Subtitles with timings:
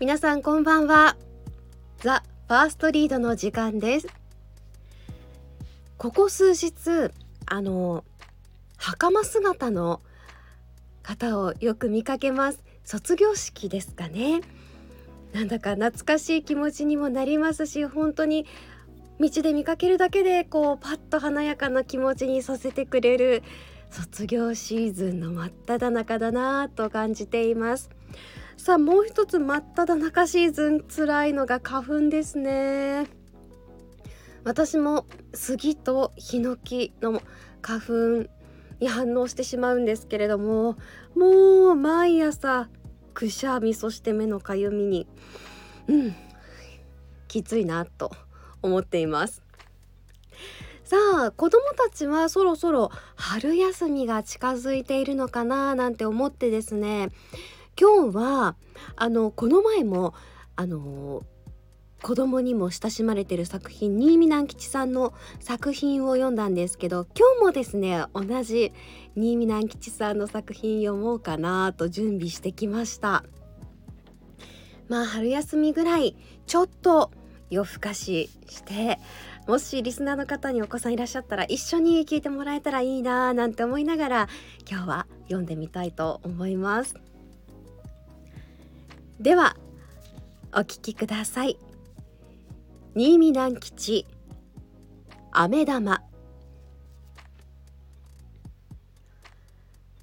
[0.00, 1.16] 皆さんこんばんは。
[1.98, 4.08] ザ・ファーストリードの時間です。
[5.98, 7.12] ここ数日
[7.46, 8.04] あの
[8.76, 10.00] 袴姿の
[11.04, 12.64] 方をよく見かけます。
[12.82, 14.40] 卒業式ですかね。
[15.32, 18.46] なんだか懐かしい気持ちにもなりますし本当に
[19.20, 23.44] 道で見かけるだけでこうパッと華やかな気持ちにさせてくれる
[23.90, 27.90] 卒業シーズンの真っ只中だなと感じています。
[28.56, 33.06] さあもう一つ真っ只中シーズン辛いのが花粉ですね。
[34.44, 37.22] 私も杉とヒノキの
[37.62, 38.28] 花粉
[38.78, 40.76] に反応してしまうんですけれども
[41.16, 42.68] もう毎朝
[43.14, 45.06] くしゃみそして目のかゆみに
[45.88, 46.14] うん
[47.26, 48.10] きついなと
[48.62, 49.42] 思っています。
[50.84, 50.96] さ
[51.26, 57.08] あ子どもたちはそろそろ春休みが近づいているのかななんて思ってですね
[57.80, 58.56] 今日は
[58.96, 60.14] あのこの前も
[60.56, 61.22] あの
[62.02, 68.72] 子供にも親しまれている作品新見南吉さんの作品を読んだんですけど今日もですね同じ
[69.16, 73.24] 新見南吉さんの作品読もうかなと準備してきました。
[74.88, 76.14] まあ春休みぐらい
[76.46, 77.10] ちょっと
[77.48, 78.98] 夜更かしして
[79.46, 84.28] もしリスナーの方にお子さんいらっしゃったら一緒に聞いてもらえたらいいなぁなんて思いながら
[84.70, 87.13] 今日は読んでみたいと思います。
[89.20, 89.56] では
[90.52, 91.56] お聞きください。
[92.94, 94.06] 新見南吉
[95.30, 96.02] 飴玉。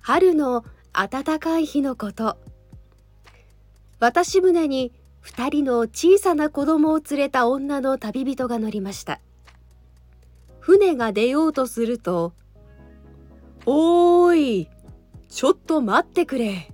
[0.00, 2.38] 春の暖かい日のこと。
[3.98, 9.20] 渡し船に二人の小さな子供を連れた女の旅人が乗りました。
[10.60, 12.34] 船が出ようとすると
[13.66, 14.68] 「おーい
[15.28, 16.68] ちょっと待ってくれ」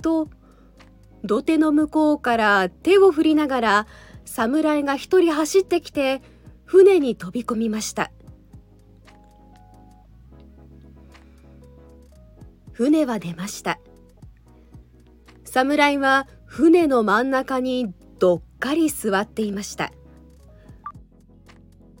[0.00, 0.28] と
[1.24, 3.86] 土手の向こうから手を振りながら
[4.24, 6.22] 侍が一人走ってきて
[6.64, 8.10] 船に飛び込みました。
[12.72, 13.78] 船は出ました。
[15.44, 19.92] 侍は船の真ん中にどっかり座っていました。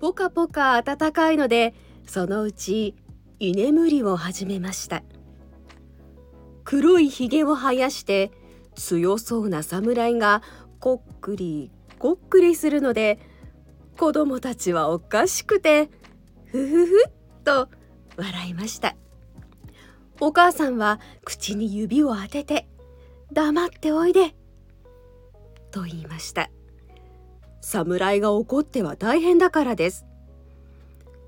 [0.00, 1.74] ポカポカ暖かいので
[2.06, 2.94] そのうち
[3.38, 5.02] 居眠りを始めました。
[6.70, 8.30] 黒いひげを生やして
[8.76, 10.40] 強そうな侍が
[10.78, 13.18] こっくりこっくりするので
[13.98, 15.90] 子供たちはおかしくて
[16.44, 17.68] ふふふっと
[18.16, 18.94] 笑いました。
[20.20, 22.68] お母さんは口に指を当てて
[23.32, 24.36] 黙っておいで」
[25.72, 26.52] と言いました。
[27.62, 30.06] 侍が怒っては大変だからです。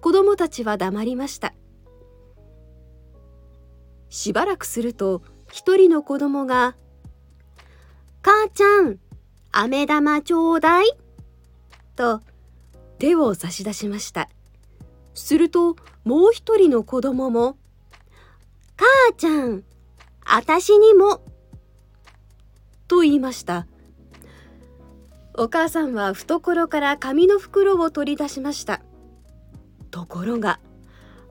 [0.02, 1.52] 子供たちは黙りました。
[4.08, 6.74] しばらくすると一人の子供が
[8.22, 8.98] 「母ちゃん
[9.52, 10.86] 飴玉ちょうだい」
[11.94, 12.22] と
[12.98, 14.30] 手を差し出しました。
[15.12, 17.58] するともう一人の子供も
[18.78, 19.62] 「母ちゃん
[20.24, 21.20] あたしにも」
[22.88, 23.66] と言いました。
[25.34, 28.80] お母さんは懐から紙の袋を取り出しました。
[29.90, 30.60] ところが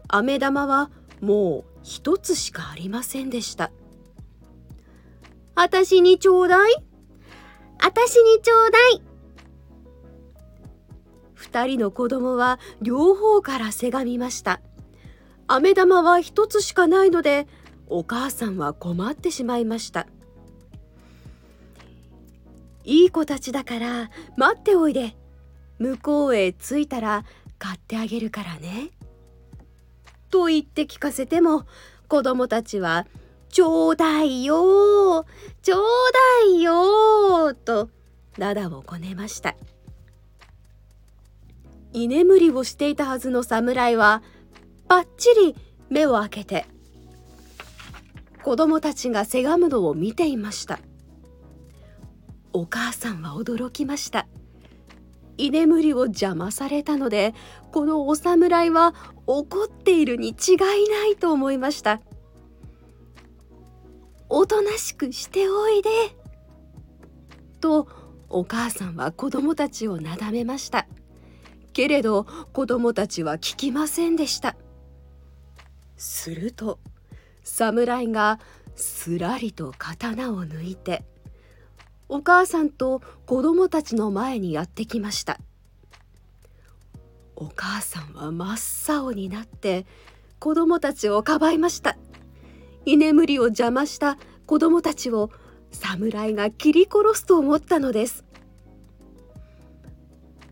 [0.08, 3.72] 飴玉はもう一つしかありませんでした。
[5.64, 6.74] あたしにちょうだい。
[7.78, 9.02] あたしにちょうだい。
[11.36, 14.60] 二人の子供は両方からせがみました。
[15.46, 17.46] 飴玉は一つしかないので
[17.86, 20.08] お母さんは困ってしまいました。
[22.84, 25.16] いい子たちだから待っておいで。
[25.78, 27.24] 向こうへ着いたら
[27.60, 28.90] 買ってあげるからね。
[30.32, 31.68] と言って聞かせても
[32.08, 33.06] 子供たちは
[33.52, 35.26] 「ちょうだいよ。
[35.62, 35.82] ちょう
[36.42, 37.54] だいよ。
[37.54, 37.90] と
[38.38, 39.56] だだをこねました。
[41.94, 44.24] 居眠りをしていたはずの侍は
[44.88, 45.56] ぱっちり
[45.90, 46.66] 目を開けて
[48.42, 50.80] 子供たちがせがむのを見ていました。
[52.54, 54.28] お母さんは驚きました。
[55.38, 57.34] 居眠りを邪魔されたので
[57.72, 58.94] このお侍は
[59.28, 60.58] 怒っているに違い
[60.90, 62.00] ないと思いました。
[64.34, 65.90] おとなしくしておいで。
[67.60, 67.90] と
[68.30, 70.88] お母さんは子供たちをなだめました。
[71.74, 74.56] けれど子供たちは聞きませんでした。
[75.98, 76.80] すると
[77.44, 78.40] 侍が
[78.74, 81.04] すらりと刀を抜いて
[82.08, 85.42] お母さんと子供たちの前にやってきました。
[87.36, 89.86] お母さんは真っ青になって
[90.40, 91.98] 子供たちをかばいました。
[92.86, 95.30] 居眠りを邪魔した子供たちを
[95.72, 98.26] 侍が切り殺すと思ったのです。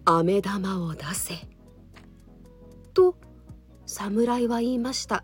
[0.06, 1.36] 飴玉を出せ。
[2.94, 3.16] と
[3.86, 5.24] 侍は言いました。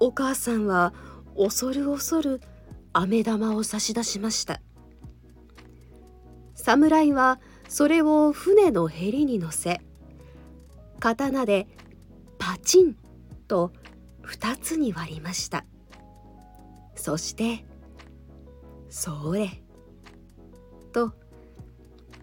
[0.00, 0.92] お母さんは
[1.36, 2.40] 恐る恐る
[2.92, 4.60] 飴玉を差し出しました。
[6.54, 9.80] 侍はそれを船のへりに乗せ
[10.98, 11.68] 刀で
[12.38, 12.96] パチン
[13.46, 13.72] と
[14.26, 15.64] 二つに割りました。
[16.96, 17.64] そして
[18.90, 19.62] 「それ」
[20.92, 21.12] と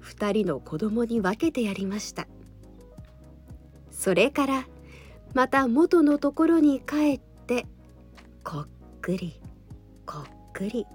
[0.02, 2.28] 二人の子供に分けてやりました。
[3.90, 4.68] それから
[5.34, 7.66] また元のところに帰って
[8.44, 8.68] こっ
[9.00, 9.42] くり
[10.06, 10.86] こっくり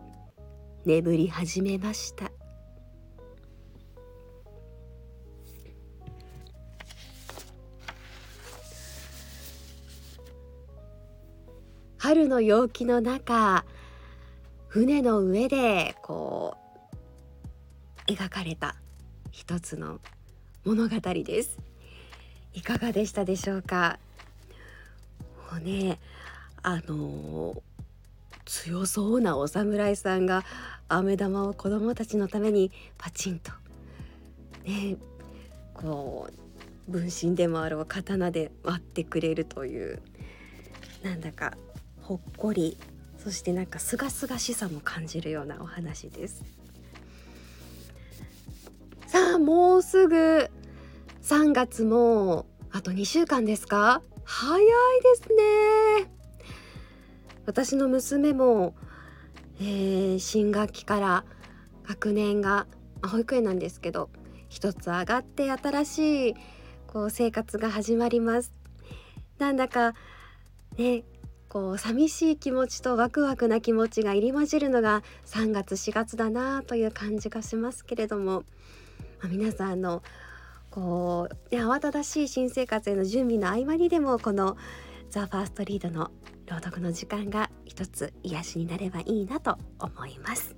[0.85, 2.31] 眠り始めました。
[12.09, 13.67] 春の陽気の中
[14.69, 16.57] 船の上でこ
[18.07, 18.77] う描かれた
[19.31, 20.01] 一つの
[20.65, 21.59] 物語です。
[22.55, 23.99] いかがでしたでしょうか？
[25.53, 25.99] もうね
[26.63, 27.63] あの
[28.47, 30.47] 強そうなお侍さんが
[30.89, 33.53] 飴玉を子供たちのためにパチンと
[34.65, 34.97] ね
[35.75, 36.31] こ
[36.89, 40.01] う分身でもある刀で割ってくれるという
[41.03, 41.53] なんだか
[42.09, 42.79] ほっこり
[43.23, 46.43] そしてなんか清々しさも感じるようなお話です。
[49.07, 50.49] さあもうすぐ
[51.23, 54.01] 3月もあと2週間ですか？
[54.25, 56.11] 早いですね。
[57.45, 58.75] 私の娘も、
[59.61, 61.25] えー、新学期から
[61.87, 62.67] 学年が
[63.07, 64.09] 保育園なんですけど
[64.49, 66.35] 一つ上がって新しい
[66.87, 68.55] こう生活が始まります。
[69.37, 69.93] なんだか
[70.79, 71.05] ね
[71.49, 78.45] こう寂しい気持ちとワクワクな気持ちが入り混じるのが3月4月だなという感じがしますけれども、
[79.21, 80.03] まあ、皆さんの
[80.71, 84.57] こう、慌ただしい新生活への準備の合間にでもこの
[85.11, 86.11] 「ザ・ファーストリードの
[86.47, 90.57] 朗読の時間が一つ癒しになればいいなと思います。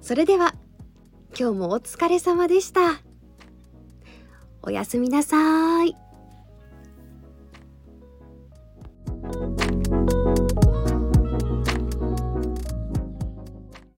[0.00, 0.54] それでは
[1.38, 3.02] 今日もお疲れ様でした。
[4.62, 6.07] おやすみなさい。